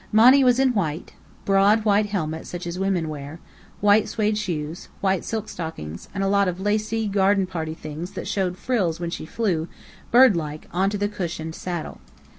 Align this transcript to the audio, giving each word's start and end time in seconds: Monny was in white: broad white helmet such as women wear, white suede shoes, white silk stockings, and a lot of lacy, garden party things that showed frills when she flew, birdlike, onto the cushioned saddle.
Monny 0.11 0.43
was 0.43 0.59
in 0.59 0.73
white: 0.73 1.13
broad 1.45 1.85
white 1.85 2.07
helmet 2.07 2.47
such 2.47 2.65
as 2.65 2.79
women 2.79 3.07
wear, 3.07 3.39
white 3.81 4.09
suede 4.09 4.35
shoes, 4.35 4.87
white 4.99 5.23
silk 5.23 5.47
stockings, 5.47 6.09
and 6.11 6.23
a 6.23 6.27
lot 6.27 6.47
of 6.47 6.59
lacy, 6.59 7.07
garden 7.07 7.45
party 7.45 7.75
things 7.75 8.13
that 8.13 8.27
showed 8.27 8.57
frills 8.57 8.99
when 8.99 9.11
she 9.11 9.27
flew, 9.27 9.67
birdlike, 10.09 10.67
onto 10.73 10.97
the 10.97 11.07
cushioned 11.07 11.53
saddle. 11.53 12.01